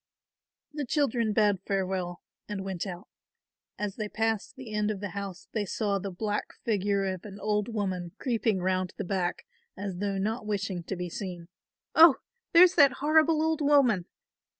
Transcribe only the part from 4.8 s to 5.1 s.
of the